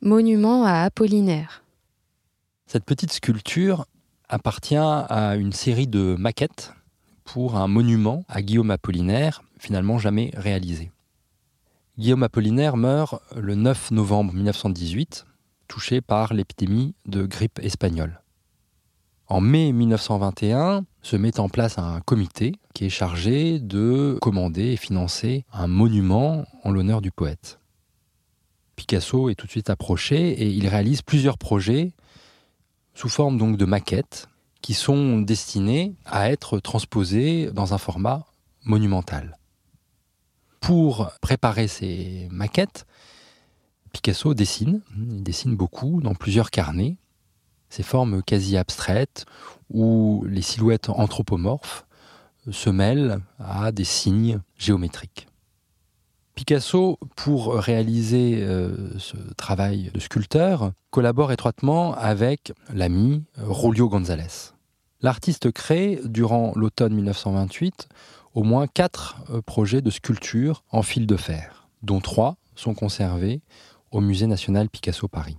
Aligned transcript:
Monument 0.00 0.64
à 0.64 0.82
Apollinaire. 0.82 1.64
Cette 2.66 2.84
petite 2.84 3.12
sculpture 3.12 3.86
appartient 4.28 4.76
à 4.76 5.34
une 5.34 5.52
série 5.52 5.88
de 5.88 6.14
maquettes 6.16 6.72
pour 7.24 7.56
un 7.56 7.66
monument 7.66 8.24
à 8.28 8.40
Guillaume 8.40 8.70
Apollinaire, 8.70 9.42
finalement 9.58 9.98
jamais 9.98 10.30
réalisé. 10.36 10.92
Guillaume 11.98 12.22
Apollinaire 12.22 12.76
meurt 12.76 13.20
le 13.36 13.56
9 13.56 13.90
novembre 13.90 14.34
1918, 14.34 15.26
touché 15.66 16.00
par 16.00 16.32
l'épidémie 16.32 16.94
de 17.06 17.26
grippe 17.26 17.58
espagnole. 17.58 18.22
En 19.26 19.40
mai 19.40 19.72
1921, 19.72 20.84
se 21.02 21.16
met 21.16 21.40
en 21.40 21.48
place 21.48 21.76
un 21.76 22.00
comité 22.02 22.52
qui 22.72 22.84
est 22.84 22.88
chargé 22.88 23.58
de 23.58 24.16
commander 24.22 24.66
et 24.66 24.76
financer 24.76 25.44
un 25.52 25.66
monument 25.66 26.46
en 26.62 26.70
l'honneur 26.70 27.00
du 27.00 27.10
poète. 27.10 27.58
Picasso 28.78 29.28
est 29.28 29.34
tout 29.34 29.46
de 29.46 29.50
suite 29.50 29.70
approché 29.70 30.30
et 30.30 30.46
il 30.46 30.68
réalise 30.68 31.02
plusieurs 31.02 31.36
projets 31.36 31.94
sous 32.94 33.08
forme 33.08 33.36
donc 33.36 33.56
de 33.56 33.64
maquettes 33.64 34.28
qui 34.62 34.72
sont 34.72 35.18
destinés 35.18 35.96
à 36.06 36.30
être 36.30 36.60
transposés 36.60 37.50
dans 37.50 37.74
un 37.74 37.78
format 37.78 38.24
monumental. 38.62 39.36
Pour 40.60 41.10
préparer 41.20 41.66
ces 41.66 42.28
maquettes, 42.30 42.86
Picasso 43.92 44.32
dessine, 44.32 44.80
il 44.96 45.24
dessine 45.24 45.56
beaucoup 45.56 46.00
dans 46.00 46.14
plusieurs 46.14 46.50
carnets 46.50 46.98
ces 47.70 47.82
formes 47.82 48.22
quasi 48.22 48.56
abstraites 48.56 49.26
où 49.70 50.24
les 50.26 50.42
silhouettes 50.42 50.88
anthropomorphes 50.88 51.84
se 52.50 52.70
mêlent 52.70 53.18
à 53.40 53.72
des 53.72 53.84
signes 53.84 54.40
géométriques. 54.56 55.27
Picasso, 56.38 57.00
pour 57.16 57.52
réaliser 57.54 58.40
euh, 58.42 58.96
ce 59.00 59.16
travail 59.36 59.90
de 59.92 59.98
sculpteur, 59.98 60.70
collabore 60.92 61.32
étroitement 61.32 61.94
avec 61.94 62.52
l'ami 62.72 63.24
Julio 63.60 63.88
González. 63.88 64.52
L'artiste 65.00 65.50
crée, 65.50 65.98
durant 66.04 66.52
l'automne 66.54 66.94
1928, 66.94 67.88
au 68.34 68.44
moins 68.44 68.68
quatre 68.68 69.16
euh, 69.30 69.42
projets 69.42 69.82
de 69.82 69.90
sculpture 69.90 70.62
en 70.70 70.82
fil 70.82 71.08
de 71.08 71.16
fer, 71.16 71.66
dont 71.82 71.98
trois 71.98 72.36
sont 72.54 72.72
conservés 72.72 73.40
au 73.90 74.00
Musée 74.00 74.28
national 74.28 74.68
Picasso 74.68 75.08
Paris 75.08 75.38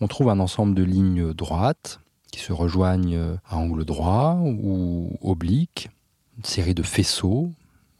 on 0.00 0.06
trouve 0.06 0.30
un 0.30 0.38
ensemble 0.38 0.74
de 0.74 0.82
lignes 0.84 1.32
droites 1.32 2.00
qui 2.32 2.40
se 2.40 2.52
rejoignent 2.52 3.38
à 3.48 3.56
angle 3.56 3.84
droit 3.84 4.36
ou 4.40 5.16
oblique, 5.22 5.90
une 6.38 6.44
série 6.44 6.74
de 6.74 6.82
faisceaux 6.82 7.50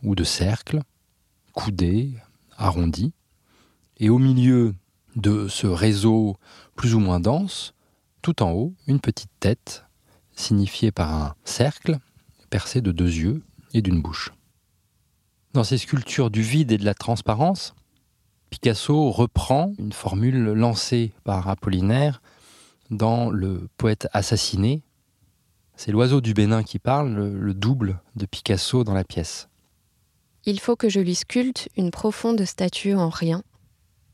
ou 0.03 0.16
de 0.16 0.25
cercles, 0.25 0.80
coudés, 1.53 2.14
arrondis. 2.56 3.12
Et 3.98 4.08
au 4.08 4.19
milieu 4.19 4.75
de 5.17 5.48
ce 5.48 5.67
réseau 5.67 6.36
plus 6.75 6.94
ou 6.94 7.00
moins 7.00 7.20
dense, 7.20 7.75
tout 8.22 8.42
en 8.42 8.53
haut, 8.53 8.75
une 8.86 9.00
petite 9.00 9.31
tête, 9.41 9.84
signifiée 10.34 10.92
par 10.92 11.12
un 11.12 11.34
cercle, 11.44 11.98
percé 12.50 12.81
de 12.81 12.92
deux 12.92 13.12
yeux 13.12 13.42
et 13.75 13.83
d'une 13.83 14.00
bouche. 14.03 14.33
Dans 15.53 15.64
ces 15.64 15.78
sculptures 15.78 16.31
du 16.31 16.42
vide 16.42 16.72
et 16.72 16.78
de 16.78 16.84
la 16.84 16.94
transparence, 16.94 17.75
Picasso 18.50 19.11
reprend 19.11 19.72
une 19.78 19.92
formule 19.92 20.53
lancée 20.53 21.12
par 21.25 21.48
Apollinaire 21.48 22.22
dans 22.91 23.31
Le 23.31 23.69
poète 23.77 24.09
assassiné. 24.12 24.83
C'est 25.77 25.91
l'oiseau 25.91 26.20
du 26.20 26.34
Bénin 26.34 26.62
qui 26.62 26.78
parle, 26.78 27.14
le, 27.14 27.55
double 27.55 28.00
de 28.14 28.27
Picasso 28.27 28.84
dans 28.84 28.94
la 28.94 29.05
pièce. 29.05 29.48
Il 30.44 30.58
faut 30.58 30.74
que 30.74 30.88
je 30.88 30.98
lui 30.98 31.14
sculpte 31.14 31.68
une 31.76 31.92
profonde 31.92 32.44
statue 32.44 32.94
en 32.94 33.10
rien, 33.10 33.44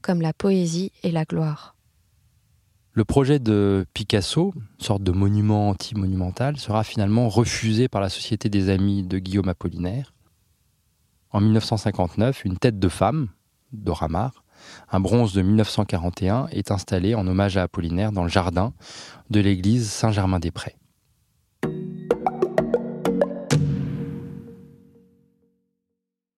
comme 0.02 0.20
la 0.20 0.34
poésie 0.34 0.92
et 1.02 1.10
la 1.10 1.24
gloire. 1.24 1.74
Le 2.92 3.04
projet 3.06 3.38
de 3.38 3.86
Picasso, 3.94 4.52
sorte 4.78 5.02
de 5.02 5.12
monument 5.12 5.70
anti-monumental, 5.70 6.58
sera 6.58 6.84
finalement 6.84 7.30
refusé 7.30 7.88
par 7.88 8.02
la 8.02 8.10
Société 8.10 8.50
des 8.50 8.68
Amis 8.68 9.04
de 9.04 9.18
Guillaume 9.18 9.48
Apollinaire. 9.48 10.12
En 11.30 11.40
1959, 11.40 12.44
une 12.44 12.58
tête 12.58 12.78
de 12.78 12.88
femme, 12.88 13.28
d'Oramar. 13.72 14.44
Un 14.90 15.00
bronze 15.00 15.32
de 15.32 15.40
1941 15.40 16.48
est 16.50 16.70
installé 16.70 17.14
en 17.14 17.26
hommage 17.26 17.56
à 17.56 17.62
Apollinaire 17.62 18.12
dans 18.12 18.24
le 18.24 18.28
jardin 18.28 18.74
de 19.30 19.40
l'église 19.40 19.90
Saint-Germain-des-Prés. 19.90 20.76